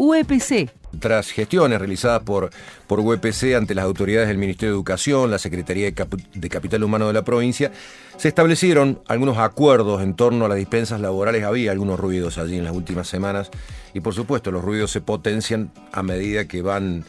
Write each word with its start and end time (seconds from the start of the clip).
UEPC. 0.00 0.70
Tras 0.98 1.30
gestiones 1.30 1.78
realizadas 1.78 2.22
por, 2.22 2.48
por 2.86 3.00
UEPC 3.00 3.54
ante 3.54 3.74
las 3.74 3.84
autoridades 3.84 4.28
del 4.28 4.38
Ministerio 4.38 4.72
de 4.72 4.76
Educación, 4.76 5.30
la 5.30 5.38
Secretaría 5.38 5.90
de, 5.90 6.06
de, 6.34 6.48
Capital 6.48 6.82
Humano 6.82 7.06
de 7.06 7.12
la 7.12 7.22
provincia, 7.22 7.70
se 8.16 8.28
establecieron 8.28 9.02
algunos 9.08 9.36
acuerdos 9.36 10.02
en 10.02 10.14
torno 10.14 10.46
a 10.46 10.48
las 10.48 10.56
dispensas 10.56 11.02
laborales. 11.02 11.44
Había 11.44 11.72
algunos 11.72 12.00
ruidos 12.00 12.38
allí 12.38 12.56
en 12.56 12.64
las 12.64 12.74
últimas 12.74 13.08
semanas 13.08 13.50
y 13.92 14.00
por 14.00 14.14
supuesto 14.14 14.50
los 14.50 14.64
ruidos 14.64 14.90
se 14.90 15.02
potencian 15.02 15.70
a 15.92 16.02
medida 16.02 16.48
que 16.48 16.62
van 16.62 17.04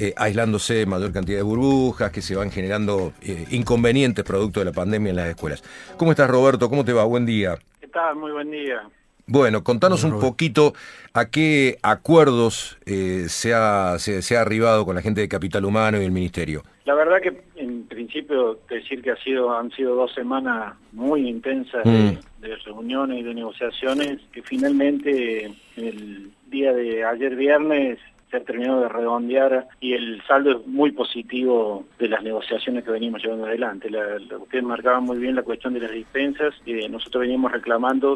eh, 0.00 0.12
aislándose 0.16 0.84
mayor 0.84 1.12
cantidad 1.12 1.38
de 1.38 1.44
burbujas, 1.44 2.10
que 2.10 2.22
se 2.22 2.34
van 2.34 2.50
generando 2.50 3.12
eh, 3.22 3.46
inconvenientes 3.50 4.24
producto 4.24 4.58
de 4.58 4.66
la 4.66 4.72
pandemia 4.72 5.10
en 5.10 5.16
las 5.16 5.28
escuelas. 5.28 5.62
¿Cómo 5.96 6.10
estás 6.10 6.28
Roberto? 6.28 6.68
¿Cómo 6.68 6.84
te 6.84 6.92
va? 6.92 7.04
Buen 7.04 7.24
día. 7.24 7.56
¿Qué 7.80 7.86
tal? 7.86 8.16
Muy 8.16 8.32
buen 8.32 8.50
día. 8.50 8.82
Bueno, 9.26 9.62
contanos 9.62 10.04
un 10.04 10.18
poquito 10.18 10.74
a 11.14 11.26
qué 11.26 11.78
acuerdos 11.82 12.78
eh, 12.86 13.26
se, 13.28 13.54
ha, 13.54 13.98
se, 13.98 14.36
ha 14.36 14.40
arribado 14.40 14.84
con 14.84 14.94
la 14.96 15.02
gente 15.02 15.20
de 15.20 15.28
Capital 15.28 15.64
Humano 15.64 16.00
y 16.00 16.04
el 16.04 16.10
Ministerio. 16.10 16.62
La 16.84 16.94
verdad 16.94 17.20
que 17.22 17.42
en 17.56 17.84
principio 17.84 18.58
decir 18.68 19.00
que 19.00 19.12
ha 19.12 19.16
sido, 19.16 19.56
han 19.56 19.70
sido 19.70 19.94
dos 19.94 20.12
semanas 20.12 20.74
muy 20.92 21.28
intensas 21.28 21.84
de, 21.84 21.90
mm. 21.90 22.40
de 22.40 22.56
reuniones 22.56 23.20
y 23.20 23.22
de 23.22 23.34
negociaciones 23.34 24.20
que 24.32 24.42
finalmente 24.42 25.52
el 25.76 26.30
día 26.50 26.72
de 26.72 27.04
ayer 27.04 27.36
viernes 27.36 27.98
se 28.32 28.38
ha 28.38 28.44
terminado 28.44 28.80
de 28.80 28.88
redondear 28.88 29.68
y 29.78 29.92
el 29.92 30.22
saldo 30.26 30.52
es 30.52 30.66
muy 30.66 30.90
positivo 30.90 31.84
de 31.98 32.08
las 32.08 32.22
negociaciones 32.22 32.82
que 32.82 32.90
venimos 32.90 33.22
llevando 33.22 33.46
adelante. 33.46 33.90
La, 33.90 34.16
ustedes 34.38 34.64
marcaban 34.64 35.04
muy 35.04 35.18
bien 35.18 35.36
la 35.36 35.42
cuestión 35.42 35.74
de 35.74 35.80
las 35.80 35.90
dispensas, 35.90 36.54
y 36.64 36.88
nosotros 36.88 37.20
veníamos 37.20 37.52
reclamando 37.52 38.14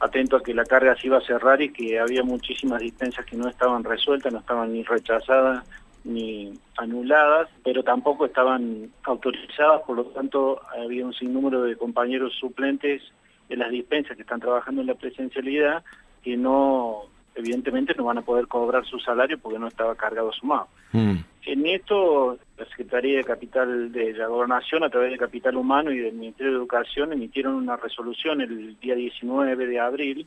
atento 0.00 0.36
a 0.36 0.42
que 0.42 0.54
la 0.54 0.64
carga 0.64 0.96
se 0.96 1.06
iba 1.06 1.18
a 1.18 1.22
cerrar 1.22 1.60
y 1.62 1.72
que 1.72 1.98
había 1.98 2.22
muchísimas 2.22 2.80
dispensas 2.80 3.24
que 3.24 3.36
no 3.36 3.48
estaban 3.48 3.84
resueltas, 3.84 4.32
no 4.32 4.40
estaban 4.40 4.72
ni 4.72 4.82
rechazadas 4.82 5.64
ni 6.04 6.52
anuladas, 6.76 7.48
pero 7.64 7.82
tampoco 7.82 8.26
estaban 8.26 8.90
autorizadas, 9.02 9.82
por 9.82 9.96
lo 9.96 10.04
tanto 10.06 10.60
había 10.76 11.04
un 11.04 11.12
sinnúmero 11.12 11.62
de 11.62 11.76
compañeros 11.76 12.32
suplentes 12.38 13.02
de 13.48 13.56
las 13.56 13.70
dispensas 13.70 14.16
que 14.16 14.22
están 14.22 14.40
trabajando 14.40 14.82
en 14.82 14.86
la 14.86 14.94
presencialidad 14.94 15.82
que 16.22 16.36
no 16.36 17.02
evidentemente 17.34 17.94
no 17.96 18.04
van 18.04 18.18
a 18.18 18.22
poder 18.22 18.46
cobrar 18.46 18.84
su 18.86 18.98
salario 18.98 19.38
porque 19.38 19.58
no 19.58 19.68
estaba 19.68 19.94
cargado 19.94 20.32
sumado. 20.32 20.68
Mm. 20.92 21.16
En 21.46 21.64
esto, 21.64 22.38
la 22.58 22.64
Secretaría 22.66 23.18
de 23.18 23.24
Capital 23.24 23.92
de 23.92 24.12
la 24.14 24.26
Gobernación, 24.26 24.82
a 24.82 24.90
través 24.90 25.12
de 25.12 25.16
Capital 25.16 25.56
Humano 25.56 25.92
y 25.92 25.98
del 25.98 26.14
Ministerio 26.14 26.50
de 26.50 26.58
Educación, 26.58 27.12
emitieron 27.12 27.54
una 27.54 27.76
resolución 27.76 28.40
el 28.40 28.76
día 28.80 28.96
19 28.96 29.64
de 29.64 29.78
abril, 29.78 30.26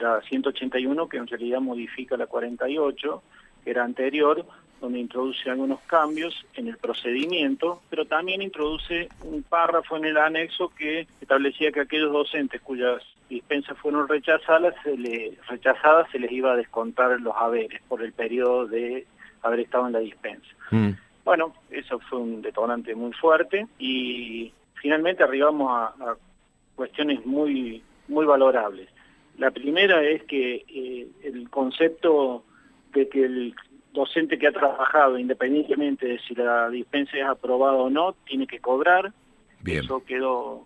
la 0.00 0.20
181, 0.22 1.08
que 1.08 1.18
en 1.18 1.28
realidad 1.28 1.60
modifica 1.60 2.16
la 2.16 2.26
48, 2.26 3.22
que 3.62 3.70
era 3.70 3.84
anterior, 3.84 4.44
donde 4.80 4.98
introduce 4.98 5.48
algunos 5.48 5.78
cambios 5.82 6.44
en 6.54 6.66
el 6.66 6.78
procedimiento, 6.78 7.80
pero 7.88 8.04
también 8.04 8.42
introduce 8.42 9.08
un 9.22 9.44
párrafo 9.44 9.96
en 9.96 10.06
el 10.06 10.18
anexo 10.18 10.72
que 10.76 11.06
establecía 11.20 11.70
que 11.70 11.82
aquellos 11.82 12.12
docentes 12.12 12.60
cuyas 12.60 13.04
dispensas 13.30 13.78
fueron 13.78 14.08
rechazadas 14.08 14.74
se, 14.82 14.96
les, 14.96 15.46
rechazadas, 15.46 16.10
se 16.10 16.18
les 16.18 16.32
iba 16.32 16.52
a 16.52 16.56
descontar 16.56 17.20
los 17.20 17.36
haberes 17.36 17.80
por 17.88 18.02
el 18.02 18.12
periodo 18.12 18.66
de 18.66 19.06
haber 19.46 19.60
estado 19.60 19.86
en 19.86 19.92
la 19.92 19.98
dispensa. 20.00 20.48
Mm. 20.70 20.90
Bueno, 21.24 21.52
eso 21.70 21.98
fue 22.08 22.18
un 22.18 22.42
detonante 22.42 22.94
muy 22.94 23.12
fuerte 23.12 23.66
y 23.78 24.52
finalmente 24.74 25.24
arribamos 25.24 25.70
a, 25.70 26.16
cuestiones 26.74 27.24
muy, 27.24 27.82
muy 28.08 28.26
valorables. 28.26 28.88
La 29.38 29.50
primera 29.50 30.02
es 30.02 30.22
que 30.24 30.64
eh, 30.68 31.08
el 31.24 31.48
concepto 31.50 32.44
de 32.92 33.08
que 33.08 33.24
el 33.24 33.54
docente 33.92 34.38
que 34.38 34.46
ha 34.46 34.52
trabajado, 34.52 35.18
independientemente 35.18 36.06
de 36.06 36.18
si 36.20 36.34
la 36.34 36.68
dispensa 36.70 37.16
es 37.16 37.24
aprobada 37.24 37.74
o 37.74 37.90
no, 37.90 38.14
tiene 38.26 38.46
que 38.46 38.60
cobrar. 38.60 39.12
Eso 39.64 40.04
quedó 40.04 40.64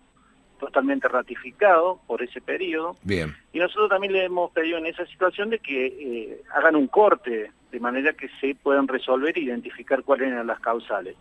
totalmente 0.61 1.07
ratificado 1.07 1.99
por 2.07 2.21
ese 2.21 2.39
periodo. 2.39 2.95
Bien. 3.03 3.35
Y 3.51 3.59
nosotros 3.59 3.89
también 3.89 4.13
le 4.13 4.25
hemos 4.25 4.51
pedido 4.51 4.77
en 4.77 4.85
esa 4.85 5.05
situación 5.07 5.49
de 5.49 5.59
que 5.59 5.87
eh, 5.87 6.41
hagan 6.53 6.75
un 6.75 6.87
corte, 6.87 7.51
de 7.71 7.79
manera 7.79 8.13
que 8.13 8.29
se 8.39 8.55
puedan 8.55 8.87
resolver 8.87 9.37
e 9.37 9.41
identificar 9.41 10.03
cuáles 10.03 10.29
eran 10.29 10.47
las 10.47 10.59
causales. 10.59 11.15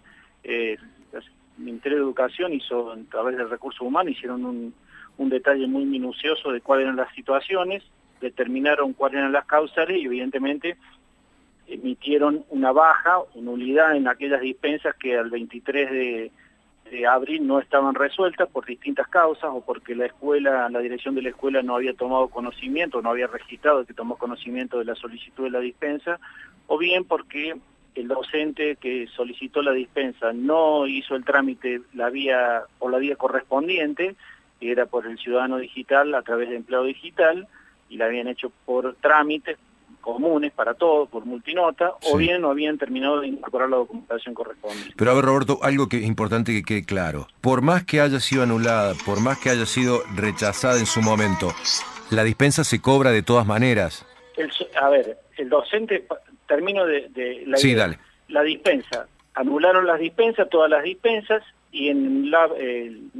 Eh, 0.45 0.77
el 1.13 1.65
Ministerio 1.65 1.99
de 1.99 2.05
Educación 2.05 2.53
hizo, 2.53 2.93
a 2.93 2.99
través 3.11 3.37
del 3.37 3.51
recurso 3.51 3.85
humano, 3.85 4.11
hicieron 4.11 4.45
un, 4.45 4.75
un 5.17 5.29
detalle 5.29 5.67
muy 5.67 5.85
minucioso 5.85 6.53
de 6.53 6.61
cuáles 6.61 6.85
eran 6.85 6.97
las 6.97 7.13
situaciones, 7.15 7.83
determinaron 8.21 8.93
cuáles 8.93 9.19
eran 9.19 9.33
las 9.33 9.47
causales 9.47 9.97
y 9.97 10.05
evidentemente 10.05 10.77
emitieron 11.67 12.45
una 12.51 12.73
baja, 12.73 13.19
una 13.35 13.51
nulidad 13.51 13.97
en 13.97 14.07
aquellas 14.07 14.41
dispensas 14.41 14.95
que 14.97 15.17
al 15.17 15.31
23 15.31 15.91
de, 15.91 16.31
abril 17.07 17.47
no 17.47 17.61
estaban 17.61 17.95
resueltas 17.95 18.49
por 18.49 18.67
distintas 18.67 19.09
causas 19.09 19.51
o 19.53 19.61
porque 19.61 19.95
la 19.95 20.07
escuela, 20.07 20.69
la 20.69 20.81
dirección 20.81 21.15
de 21.15 21.23
la 21.23 21.31
escuela 21.31 21.63
no 21.63 21.77
había 21.77 21.95
tomado 21.95 22.29
conocimiento, 22.29 23.01
no 23.01 23.11
había 23.11 23.27
registrado 23.27 23.85
que 23.85 23.95
tomó 23.95 24.17
conocimiento 24.17 24.79
de 24.79 24.85
la 24.85 24.95
solicitud 24.95 25.45
de 25.45 25.51
la 25.51 25.61
dispensa, 25.61 26.19
o 26.67 26.79
bien 26.79 27.05
porque 27.05 27.57
el 27.95 28.09
docente 28.09 28.77
que 28.77 29.07
solicitó 29.09 29.63
la 29.63 29.73
dispensa 29.73 30.33
no 30.33 30.87
hizo 30.87 31.17
el 31.17 31.25
trámite 31.25 31.83
la 31.95 32.11
vía 32.11 32.63
o 32.79 32.89
la 32.89 32.99
vía 32.99 33.17
correspondiente, 33.17 34.17
que 34.59 34.71
era 34.71 34.87
por 34.87 35.07
el 35.07 35.19
ciudadano 35.19 35.59
digital 35.59 36.15
a 36.15 36.23
través 36.23 36.49
de 36.49 36.57
empleo 36.57 36.85
digital, 36.85 37.49
y 37.89 37.97
la 37.97 38.07
habían 38.07 38.29
hecho 38.29 38.53
por 38.65 38.95
trámites 38.97 39.59
comunes 40.01 40.53
para 40.53 40.75
todos 40.75 41.09
por 41.09 41.25
multinota, 41.25 41.93
o 42.11 42.17
bien 42.17 42.43
no 42.43 42.51
habían 42.51 42.79
terminado 42.79 43.21
de 43.21 43.29
incorporar 43.29 43.69
la 43.69 43.77
documentación 43.77 44.35
correspondiente. 44.35 44.95
Pero 44.97 45.11
a 45.11 45.15
ver, 45.15 45.25
Roberto, 45.25 45.59
algo 45.63 45.89
que 45.89 45.99
es 45.99 46.05
importante 46.05 46.53
que 46.53 46.63
quede 46.63 46.85
claro. 46.85 47.29
Por 47.41 47.63
más 47.63 47.85
que 47.85 48.01
haya 48.01 48.21
sido 48.21 48.43
anulada, 48.43 48.95
por 49.05 49.21
más 49.21 49.39
que 49.39 49.51
haya 49.51 49.67
sido 49.67 50.03
rechazada 50.15 50.79
en 50.79 50.87
su 50.87 51.03
momento, 51.03 51.53
la 52.11 52.25
dispensa 52.25 52.65
se 52.65 52.81
cobra 52.81 53.11
de 53.11 53.23
todas 53.23 53.47
maneras. 53.47 54.05
a 54.81 54.89
ver, 54.89 55.19
el 55.37 55.49
docente, 55.49 56.07
termino 56.47 56.85
de, 56.85 57.45
la, 57.47 57.57
sí, 57.57 57.75
dale. 57.75 57.99
la 58.29 58.43
dispensa. 58.43 59.07
Anularon 59.35 59.87
las 59.87 60.01
dispensas, 60.01 60.49
todas 60.51 60.69
las 60.69 60.83
dispensas, 60.83 61.43
y 61.73 61.89
en 61.89 62.31
la, 62.31 62.47
el, 62.57 63.11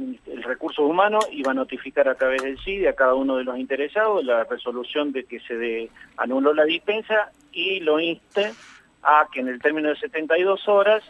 recurso 0.43 0.85
humano 0.85 1.19
iba 1.31 1.51
a 1.51 1.53
notificar 1.53 2.09
a 2.09 2.15
través 2.15 2.41
del 2.43 2.59
CIDE 2.59 2.89
a 2.89 2.95
cada 2.95 3.15
uno 3.15 3.37
de 3.37 3.43
los 3.43 3.57
interesados 3.57 4.25
la 4.25 4.43
resolución 4.43 5.11
de 5.11 5.23
que 5.23 5.39
se 5.39 5.55
de, 5.55 5.89
anuló 6.17 6.53
la 6.53 6.65
dispensa 6.65 7.31
y 7.53 7.79
lo 7.79 7.99
inste 7.99 8.51
a 9.03 9.27
que 9.31 9.39
en 9.39 9.47
el 9.47 9.61
término 9.61 9.89
de 9.89 9.95
72 9.95 10.67
horas 10.67 11.03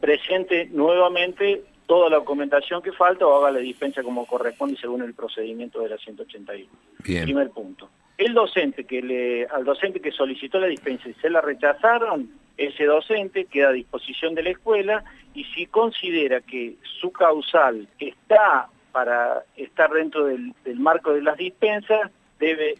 presente 0.00 0.66
nuevamente 0.72 1.62
toda 1.86 2.10
la 2.10 2.16
documentación 2.16 2.82
que 2.82 2.92
falta 2.92 3.26
o 3.26 3.36
haga 3.36 3.50
la 3.50 3.60
dispensa 3.60 4.02
como 4.02 4.26
corresponde 4.26 4.76
según 4.78 5.02
el 5.02 5.14
procedimiento 5.14 5.80
de 5.80 5.88
la 5.90 5.98
181. 5.98 6.68
Bien. 7.04 7.24
Primer 7.24 7.50
punto. 7.50 7.88
El 8.16 8.34
docente 8.34 8.84
que 8.84 9.00
le, 9.00 9.46
al 9.46 9.64
docente 9.64 10.00
que 10.00 10.10
solicitó 10.10 10.58
la 10.58 10.66
dispensa 10.66 11.08
y 11.08 11.14
se 11.14 11.30
la 11.30 11.40
rechazaron, 11.40 12.30
ese 12.58 12.84
docente 12.84 13.46
queda 13.46 13.68
a 13.68 13.72
disposición 13.72 14.34
de 14.34 14.42
la 14.42 14.50
escuela 14.50 15.04
y 15.32 15.44
si 15.44 15.66
considera 15.66 16.40
que 16.40 16.74
su 17.00 17.12
causal 17.12 17.88
está 18.00 18.68
para 18.90 19.44
estar 19.56 19.90
dentro 19.90 20.24
del, 20.24 20.52
marco 20.76 21.12
de 21.12 21.22
las 21.22 21.36
dispensas, 21.36 22.10
debe 22.40 22.74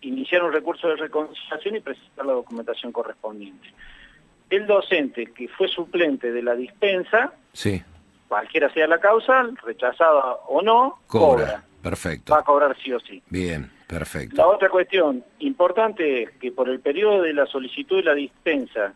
iniciar 0.00 0.42
un 0.42 0.52
recurso 0.52 0.88
de 0.88 0.96
reconciliación 0.96 1.76
y 1.76 1.80
presentar 1.80 2.24
la 2.24 2.32
documentación 2.32 2.90
correspondiente. 2.90 3.68
El 4.48 4.66
docente 4.66 5.26
que 5.26 5.46
fue 5.48 5.68
suplente 5.68 6.32
de 6.32 6.42
la 6.42 6.54
dispensa, 6.54 7.34
sí. 7.52 7.82
cualquiera 8.28 8.72
sea 8.72 8.86
la 8.86 8.98
causal, 8.98 9.58
rechazada 9.62 10.36
o 10.48 10.62
no, 10.62 11.00
cobra. 11.06 11.64
Perfecto. 11.82 12.32
Va 12.32 12.40
a 12.40 12.44
cobrar 12.44 12.76
sí 12.82 12.92
o 12.92 13.00
sí. 13.00 13.22
Bien, 13.28 13.70
perfecto. 13.86 14.36
La 14.36 14.46
otra 14.46 14.70
cuestión 14.70 15.22
importante 15.40 16.22
es 16.22 16.30
que 16.40 16.50
por 16.50 16.68
el 16.68 16.80
periodo 16.80 17.22
de 17.22 17.34
la 17.34 17.46
solicitud 17.46 17.98
de 17.98 18.04
la 18.04 18.14
dispensa, 18.14 18.94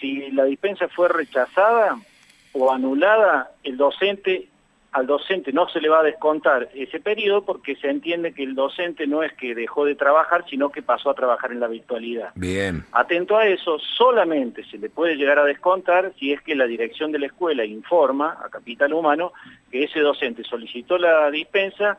si 0.00 0.30
la 0.30 0.44
dispensa 0.44 0.88
fue 0.88 1.08
rechazada 1.08 1.98
o 2.52 2.72
anulada, 2.72 3.50
el 3.62 3.76
docente 3.76 4.48
al 4.94 5.08
docente 5.08 5.52
no 5.52 5.68
se 5.68 5.80
le 5.80 5.88
va 5.88 6.00
a 6.00 6.04
descontar 6.04 6.68
ese 6.72 7.00
periodo 7.00 7.44
porque 7.44 7.74
se 7.74 7.90
entiende 7.90 8.32
que 8.32 8.44
el 8.44 8.54
docente 8.54 9.08
no 9.08 9.24
es 9.24 9.32
que 9.32 9.52
dejó 9.52 9.84
de 9.84 9.96
trabajar, 9.96 10.44
sino 10.48 10.70
que 10.70 10.82
pasó 10.82 11.10
a 11.10 11.14
trabajar 11.14 11.50
en 11.50 11.58
la 11.58 11.66
virtualidad. 11.66 12.30
Bien. 12.36 12.84
Atento 12.92 13.36
a 13.36 13.44
eso, 13.44 13.80
solamente 13.80 14.64
se 14.70 14.78
le 14.78 14.88
puede 14.88 15.16
llegar 15.16 15.40
a 15.40 15.44
descontar 15.44 16.12
si 16.20 16.32
es 16.32 16.40
que 16.42 16.54
la 16.54 16.66
dirección 16.66 17.10
de 17.10 17.18
la 17.18 17.26
escuela 17.26 17.64
informa 17.64 18.38
a 18.40 18.48
Capital 18.48 18.92
Humano 18.92 19.32
que 19.72 19.82
ese 19.82 19.98
docente 19.98 20.44
solicitó 20.44 20.96
la 20.96 21.28
dispensa, 21.32 21.98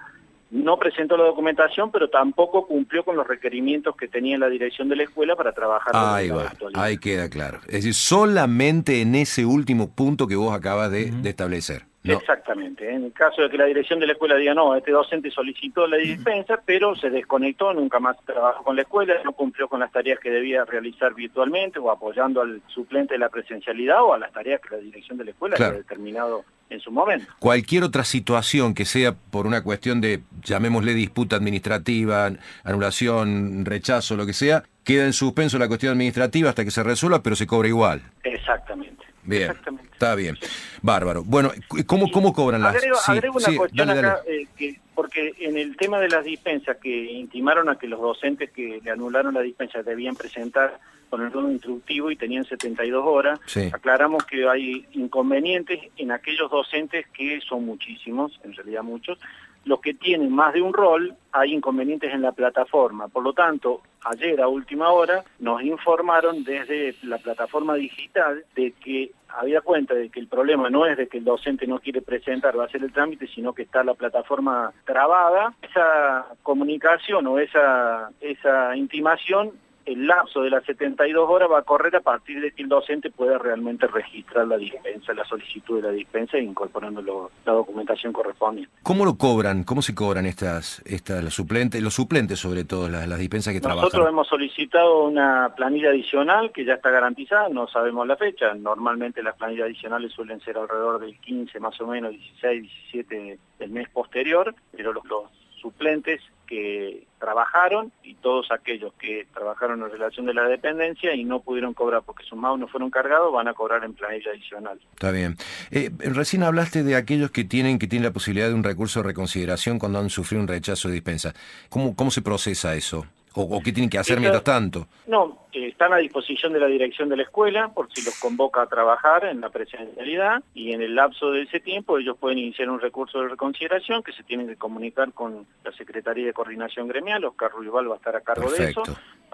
no 0.51 0.77
presentó 0.77 1.17
la 1.17 1.25
documentación, 1.25 1.91
pero 1.91 2.09
tampoco 2.09 2.67
cumplió 2.67 3.03
con 3.03 3.15
los 3.15 3.27
requerimientos 3.27 3.95
que 3.95 4.07
tenía 4.07 4.37
la 4.37 4.47
dirección 4.47 4.87
de 4.89 4.95
la 4.95 5.03
escuela 5.03 5.35
para 5.35 5.51
trabajar 5.53 5.91
ahí 5.95 6.29
la 6.29 6.53
Ahí 6.75 6.97
queda 6.97 7.29
claro. 7.29 7.59
Es 7.67 7.73
decir, 7.73 7.93
solamente 7.93 9.01
en 9.01 9.15
ese 9.15 9.45
último 9.45 9.89
punto 9.89 10.27
que 10.27 10.35
vos 10.35 10.55
acabas 10.55 10.91
de, 10.91 11.11
establecer. 11.25 11.83
Exactamente. 12.03 12.87
En 12.93 13.05
el 13.05 13.13
caso 13.13 13.41
de 13.41 13.49
que 13.49 13.57
la 13.57 13.65
dirección 13.65 13.99
de 13.99 14.05
la 14.05 14.13
escuela 14.13 14.35
diga, 14.35 14.53
no, 14.53 14.75
este 14.75 14.91
docente 14.91 15.31
solicitó 15.31 15.87
la 15.87 15.97
dispensa, 15.97 16.61
pero 16.63 16.95
se 16.95 17.09
desconectó, 17.09 17.73
nunca 17.73 17.99
más 17.99 18.15
trabajó 18.25 18.63
con 18.63 18.75
la 18.75 18.83
escuela, 18.83 19.15
no 19.23 19.33
cumplió 19.33 19.67
con 19.67 19.79
las 19.79 19.91
tareas 19.91 20.19
que 20.19 20.29
debía 20.29 20.63
realizar 20.65 21.15
virtualmente 21.15 21.79
o 21.79 21.89
apoyando 21.89 22.41
al 22.41 22.61
suplente 22.67 23.15
de 23.15 23.19
la 23.19 23.29
presencialidad 23.29 24.03
o 24.03 24.13
a 24.13 24.19
las 24.19 24.31
tareas 24.31 24.61
que 24.61 24.75
la 24.75 24.81
dirección 24.81 25.17
de 25.17 25.25
la 25.25 25.31
escuela 25.31 25.55
había 25.55 25.79
determinado 25.79 26.45
en 26.69 26.79
su 26.79 26.91
momento. 26.91 27.25
Cualquier 27.39 27.83
otra 27.83 28.03
situación 28.03 28.73
que 28.73 28.85
sea 28.85 29.13
por 29.13 29.47
una 29.47 29.63
cuestión 29.63 30.01
de, 30.01 30.21
llamémosle 30.43 30.93
disputa 30.93 31.35
administrativa, 31.35 32.31
anulación, 32.63 33.65
rechazo, 33.65 34.15
lo 34.15 34.25
que 34.25 34.33
sea, 34.33 34.63
queda 34.83 35.05
en 35.05 35.13
suspenso 35.13 35.57
la 35.57 35.67
cuestión 35.67 35.93
administrativa 35.93 36.49
hasta 36.49 36.63
que 36.63 36.71
se 36.71 36.83
resuelva, 36.83 37.21
pero 37.21 37.35
se 37.35 37.47
cobra 37.47 37.67
igual. 37.67 38.01
Exactamente. 38.23 39.05
Bien, 39.23 39.53
está 39.91 40.13
bien. 40.13 40.37
Bárbaro. 40.81 41.23
Bueno, 41.23 41.51
¿cómo, 41.87 42.11
cómo 42.11 42.31
cobran 42.31 42.61
las...? 42.61 42.75
Agrego, 43.09 43.37
una 43.37 43.57
cuestión 43.57 43.89
acá, 43.89 44.19
eh, 44.27 44.45
que, 44.55 44.79
porque 44.93 45.33
en 45.39 45.57
el 45.57 45.75
tema 45.77 45.99
de 45.99 46.09
las 46.09 46.23
dispensas 46.23 46.77
que 46.77 47.11
intimaron 47.11 47.69
a 47.69 47.77
que 47.77 47.87
los 47.87 47.99
docentes 47.99 48.51
que 48.51 48.81
le 48.83 48.91
anularon 48.91 49.33
la 49.33 49.41
dispensa 49.41 49.81
debían 49.81 50.15
presentar 50.15 50.79
con 51.15 51.25
el 51.25 51.31
turno 51.31 51.49
instructivo 51.49 52.11
y 52.11 52.17
tenían 52.17 52.43
72 52.43 53.05
horas, 53.07 53.39
aclaramos 53.71 54.25
que 54.25 54.49
hay 54.49 54.85
inconvenientes 54.91 55.79
en 55.95 56.11
aquellos 56.11 56.51
docentes 56.51 57.07
que 57.13 57.39
son 57.39 57.65
muchísimos, 57.65 58.37
en 58.43 58.53
realidad 58.53 58.83
muchos, 58.83 59.17
los 59.63 59.79
que 59.79 59.93
tienen 59.93 60.29
más 60.35 60.53
de 60.53 60.61
un 60.61 60.73
rol, 60.73 61.15
hay 61.31 61.53
inconvenientes 61.53 62.13
en 62.13 62.21
la 62.21 62.33
plataforma. 62.33 63.07
Por 63.07 63.23
lo 63.23 63.31
tanto, 63.31 63.81
ayer 64.03 64.41
a 64.41 64.49
última 64.49 64.89
hora 64.89 65.23
nos 65.39 65.63
informaron 65.63 66.43
desde 66.43 66.95
la 67.03 67.17
plataforma 67.17 67.75
digital 67.75 68.43
de 68.53 68.73
que 68.73 69.11
había 69.29 69.61
cuenta 69.61 69.93
de 69.93 70.09
que 70.09 70.19
el 70.19 70.27
problema 70.27 70.69
no 70.69 70.85
es 70.85 70.97
de 70.97 71.07
que 71.07 71.19
el 71.19 71.23
docente 71.23 71.65
no 71.65 71.79
quiere 71.79 72.01
presentar 72.01 72.57
o 72.57 72.61
hacer 72.61 72.83
el 72.83 72.91
trámite, 72.91 73.27
sino 73.27 73.53
que 73.53 73.63
está 73.63 73.85
la 73.85 73.93
plataforma 73.93 74.73
trabada. 74.83 75.53
Esa 75.61 76.25
comunicación 76.43 77.25
o 77.25 77.39
esa, 77.39 78.09
esa 78.19 78.75
intimación 78.75 79.53
el 79.85 80.07
lapso 80.07 80.41
de 80.41 80.49
las 80.49 80.63
72 80.65 81.29
horas 81.29 81.49
va 81.51 81.59
a 81.59 81.61
correr 81.61 81.95
a 81.95 82.01
partir 82.01 82.41
de 82.41 82.51
que 82.51 82.63
el 82.63 82.69
docente 82.69 83.11
pueda 83.11 83.37
realmente 83.37 83.85
registrar 83.87 84.47
la 84.47 84.57
dispensa, 84.57 85.13
la 85.13 85.23
solicitud 85.25 85.81
de 85.81 85.87
la 85.87 85.91
dispensa 85.93 86.37
e 86.37 86.43
incorporando 86.43 87.29
la 87.45 87.53
documentación 87.53 88.11
correspondiente. 88.11 88.71
¿Cómo 88.81 89.05
lo 89.05 89.15
cobran? 89.15 89.63
¿Cómo 89.63 89.81
se 89.81 89.93
cobran 89.93 90.25
estas, 90.25 90.81
estas 90.85 91.23
los 91.23 91.33
suplentes, 91.33 91.81
los 91.81 91.93
suplentes 91.93 92.39
sobre 92.39 92.63
todo, 92.63 92.89
las, 92.89 93.07
las 93.07 93.19
dispensas 93.19 93.53
que 93.53 93.61
trabajan? 93.61 93.83
Nosotros 93.83 94.09
hemos 94.09 94.27
solicitado 94.27 95.03
una 95.03 95.53
planilla 95.55 95.89
adicional 95.89 96.51
que 96.51 96.65
ya 96.65 96.73
está 96.73 96.89
garantizada, 96.89 97.49
no 97.49 97.67
sabemos 97.67 98.07
la 98.07 98.17
fecha, 98.17 98.53
normalmente 98.55 99.21
las 99.21 99.35
planillas 99.35 99.65
adicionales 99.65 100.11
suelen 100.13 100.39
ser 100.41 100.57
alrededor 100.57 100.99
del 100.99 101.19
15 101.19 101.59
más 101.59 101.79
o 101.79 101.87
menos, 101.87 102.11
16, 102.11 102.61
17 102.91 103.39
del 103.59 103.69
mes 103.69 103.87
posterior, 103.89 104.55
pero 104.75 104.93
los, 104.93 105.05
los 105.05 105.23
suplentes 105.61 106.21
que 106.45 107.05
trabajaron 107.19 107.91
todos 108.25 108.49
aquellos 108.49 108.91
que 108.95 109.27
trabajaron 109.35 109.83
en 109.83 109.91
relación 109.91 110.25
de 110.25 110.33
la 110.33 110.47
dependencia 110.47 111.13
y 111.13 111.23
no 111.23 111.41
pudieron 111.41 111.75
cobrar 111.75 112.01
porque 112.03 112.23
sus 112.23 112.35
no 112.35 112.67
fueron 112.67 112.89
cargados, 112.89 113.31
van 113.31 113.47
a 113.47 113.53
cobrar 113.53 113.83
en 113.83 113.93
planilla 113.93 114.31
adicional. 114.31 114.79
Está 114.93 115.11
bien. 115.11 115.37
Eh, 115.69 115.91
recién 115.99 116.41
hablaste 116.41 116.81
de 116.81 116.95
aquellos 116.95 117.29
que 117.29 117.43
tienen 117.43 117.77
que 117.77 117.85
tienen 117.85 118.03
la 118.03 118.13
posibilidad 118.13 118.47
de 118.47 118.55
un 118.55 118.63
recurso 118.63 119.01
de 119.01 119.09
reconsideración 119.09 119.77
cuando 119.77 119.99
han 119.99 120.09
sufrido 120.09 120.41
un 120.41 120.47
rechazo 120.47 120.87
de 120.87 120.95
dispensa. 120.95 121.35
¿Cómo, 121.69 121.95
cómo 121.95 122.09
se 122.09 122.23
procesa 122.23 122.73
eso? 122.73 123.05
¿O, 123.37 123.61
qué 123.61 123.73
tienen 123.73 123.89
que 123.89 123.97
hacer 123.97 124.19
mientras 124.19 124.43
tanto? 124.43 124.87
No, 125.07 125.47
eh, 125.51 125.67
están 125.67 125.91
a 125.91 125.97
disposición 125.97 126.53
de 126.53 126.59
la 126.59 126.67
dirección 126.67 127.09
de 127.09 127.17
la 127.17 127.23
escuela 127.23 127.69
por 127.73 127.91
si 127.93 128.03
los 128.03 128.17
convoca 128.19 128.61
a 128.61 128.67
trabajar 128.67 129.25
en 129.25 129.41
la 129.41 129.49
presencialidad 129.49 130.41
y 130.53 130.71
en 130.71 130.81
el 130.81 130.95
lapso 130.95 131.31
de 131.31 131.41
ese 131.41 131.59
tiempo 131.59 131.97
ellos 131.97 132.17
pueden 132.17 132.37
iniciar 132.37 132.69
un 132.69 132.79
recurso 132.79 133.21
de 133.21 133.27
reconsideración 133.27 134.03
que 134.03 134.13
se 134.13 134.23
tienen 134.23 134.47
que 134.47 134.55
comunicar 134.55 135.11
con 135.11 135.45
la 135.65 135.71
Secretaría 135.73 136.25
de 136.25 136.33
Coordinación 136.33 136.87
Gremial, 136.87 137.25
Oscar 137.25 137.51
Ruibal 137.51 137.89
va 137.89 137.95
a 137.95 137.97
estar 137.97 138.15
a 138.15 138.21
cargo 138.21 138.49
de 138.49 138.69
eso, 138.69 138.83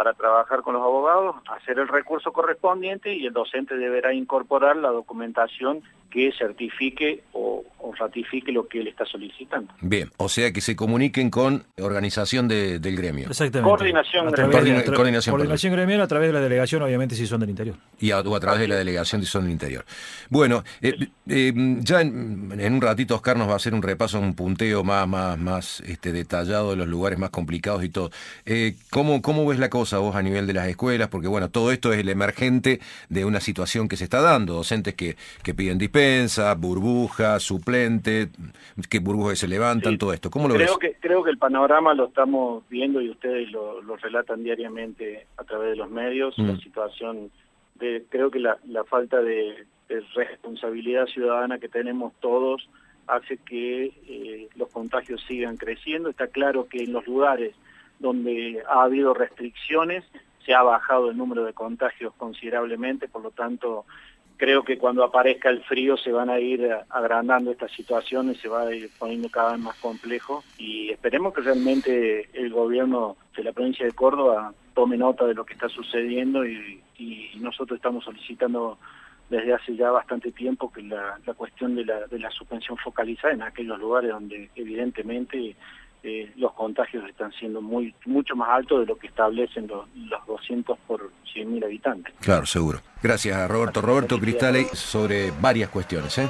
para 0.02 0.16
trabajar 0.16 0.64
con 0.64 0.74
los 0.74 0.82
abogados, 0.82 1.36
hacer 1.46 1.78
el 1.78 1.88
recurso 1.88 2.34
correspondiente 2.34 3.14
y 3.14 3.28
el 3.28 3.34
docente 3.34 3.78
deberá 3.78 4.12
incorporar 4.16 4.76
la 4.78 4.90
documentación 4.90 5.84
que 6.12 6.32
certifique 6.38 7.24
o, 7.32 7.64
ratifique 7.98 8.52
lo 8.52 8.68
que 8.68 8.80
él 8.80 8.88
está 8.88 9.06
solicitando. 9.06 9.72
Bien, 9.82 10.10
o 10.18 10.28
sea 10.28 10.52
que 10.52 10.62
se 10.62 10.76
comuniquen 10.76 11.30
con 11.30 11.66
organización 11.80 12.48
del 12.48 12.96
gremio. 12.96 13.28
Exactamente. 13.28 13.70
Coordinación 13.70 14.32
gremial. 14.32 14.84
coordinación, 14.86 15.74
gremial 15.74 16.02
a 16.02 16.08
través 16.08 16.30
de 16.30 16.34
la 16.34 16.40
delegación, 16.40 16.82
obviamente, 16.82 17.16
si 17.16 17.28
son 17.28 17.42
del 17.42 17.52
interior. 17.52 17.76
Y 18.00 18.10
a, 18.10 18.22
o 18.22 18.36
a 18.36 18.40
través 18.40 18.62
de 18.62 18.68
la 18.68 18.76
delegación 18.76 19.22
si 19.22 19.28
son 19.28 19.44
del 19.44 19.52
interior. 19.52 19.86
Bueno, 20.30 20.64
eh, 20.82 20.96
eh, 21.28 21.54
ya 21.82 22.02
en, 22.02 22.74
un 22.74 22.82
ratito 22.82 23.14
Oscar 23.14 23.38
nos 23.38 23.48
va 23.48 23.54
a 23.54 23.58
hacer 23.58 23.74
un 23.74 23.84
repaso, 23.84 24.20
un 24.20 24.34
punteo 24.34 24.84
más, 24.84 25.08
más, 25.08 25.38
más 25.38 25.82
este, 25.82 26.12
detallado 26.12 26.72
de 26.72 26.78
los 26.78 26.88
lugares 26.88 27.20
más 27.20 27.30
complicados 27.30 27.84
y 27.84 27.90
todo. 27.90 28.10
Eh, 28.46 28.76
¿cómo, 28.90 29.22
¿Cómo 29.22 29.46
ves 29.46 29.60
la 29.60 29.70
cosa 29.70 29.91
vos 30.00 30.16
a 30.16 30.22
nivel 30.22 30.48
de 30.48 30.54
las 30.54 30.68
escuelas? 30.68 31.10
Porque 31.10 31.28
bueno, 31.28 31.50
todo 31.50 31.72
esto 31.72 31.92
es 31.94 32.00
el 32.00 32.10
emergente 32.10 32.80
de 33.10 33.26
una 33.26 33.40
situación 33.40 33.88
que 33.88 33.98
se 33.98 34.04
está 34.04 34.22
dando, 34.22 34.54
docentes 34.54 34.96
que, 34.96 35.16
que 35.44 35.54
piden 35.54 35.78
dispensa 35.78 36.54
burbuja, 36.56 37.40
suplente, 37.40 38.30
que 38.90 39.00
burbujas 39.00 39.40
se 39.40 39.48
levantan, 39.48 39.98
todo 39.98 40.14
esto. 40.14 40.30
¿Cómo 40.30 40.48
lo 40.48 40.56
creo 40.56 40.78
Que, 40.78 40.96
creo 41.00 41.24
que 41.24 41.32
el 41.32 41.38
panorama 41.38 41.94
lo 41.94 42.06
estamos 42.08 42.64
viendo 42.70 43.02
y 43.02 43.10
ustedes 43.10 43.52
lo, 43.52 43.82
relatan 43.98 44.44
diariamente 44.44 45.28
a 45.38 45.44
través 45.44 45.72
de 45.72 45.76
los 45.76 45.90
medios, 45.90 46.38
la 46.38 46.54
mm. 46.54 46.62
situación 46.62 47.32
de, 47.76 48.04
creo 48.10 48.32
que 48.32 48.40
la, 48.40 48.58
falta 48.90 49.22
de, 49.22 49.66
responsabilidad 50.16 51.06
ciudadana 51.08 51.60
que 51.60 51.68
tenemos 51.68 52.14
todos 52.22 52.70
hace 53.08 53.38
que 53.38 53.92
eh, 54.08 54.48
los 54.56 54.70
contagios 54.70 55.22
sigan 55.28 55.58
creciendo. 55.58 56.10
Está 56.10 56.28
claro 56.28 56.68
que 56.70 56.84
en 56.84 56.94
los 56.94 57.06
lugares 57.06 57.54
donde 58.02 58.64
ha 58.68 58.84
habido 58.84 59.14
restricciones 59.14 60.04
se 60.46 60.54
ha 60.54 60.64
bajado 60.64 61.12
el 61.12 61.18
número 61.18 61.44
de 61.44 61.54
contagios 61.54 62.14
considerablemente, 62.18 63.08
por 63.08 63.22
lo 63.22 63.32
tanto 63.32 63.86
creo 64.42 64.64
que 64.64 64.80
cuando 64.80 65.04
aparezca 65.04 65.50
el 65.50 65.62
frío 65.62 65.98
se 65.98 66.12
van 66.12 66.32
a 66.32 66.40
ir 66.40 66.68
agrandando 66.90 67.52
estas 67.52 67.72
situaciones, 67.74 68.40
se 68.40 68.48
va 68.48 68.64
a 68.64 68.74
ir 68.74 68.90
poniendo 68.98 69.30
cada 69.30 69.52
vez 69.52 69.62
más 69.62 69.78
complejo 69.78 70.44
y 70.58 70.90
esperemos 70.90 71.32
que 71.36 71.42
realmente 71.42 72.28
el 72.34 72.52
gobierno 72.52 73.18
de 73.38 73.44
la 73.44 73.52
provincia 73.52 73.86
de 73.86 73.92
Córdoba 73.92 74.52
tome 74.74 74.98
nota 74.98 75.26
de 75.26 75.36
lo 75.36 75.46
que 75.46 75.54
está 75.54 75.70
sucediendo 75.70 76.46
y, 76.46 76.82
nosotros 77.40 77.78
estamos 77.78 78.04
solicitando 78.04 78.78
desde 79.28 79.54
hace 79.56 79.76
ya 79.76 79.90
bastante 79.90 80.32
tiempo 80.32 80.72
que 80.72 80.84
la, 80.84 81.18
cuestión 81.36 81.76
de 81.76 81.84
la, 81.86 82.30
suspensión 82.30 82.78
focalizada 82.78 83.34
en 83.34 83.42
aquellos 83.42 83.80
lugares 83.80 84.12
donde 84.12 84.52
evidentemente 84.56 85.56
eh, 86.04 86.32
los 86.36 86.54
contagios 86.54 87.08
están 87.08 87.32
siendo 87.34 87.62
muy 87.62 87.94
mucho 88.06 88.36
más 88.36 88.50
altos 88.50 88.80
de 88.82 88.86
lo 88.88 88.98
que 88.98 89.08
establecen 89.08 89.68
los, 89.68 89.88
los 89.96 90.26
200 90.26 90.78
por 90.88 91.12
100.000 91.34 91.64
habitantes. 91.64 92.14
Claro, 92.22 92.46
seguro. 92.46 92.80
Gracias 93.04 93.38
a 93.38 93.48
Roberto. 93.48 93.82
Roberto 93.82 94.20
Cristale 94.20 94.66
sobre 94.74 95.32
varias 95.40 95.70
cuestiones. 95.70 96.18
¿eh? 96.18 96.30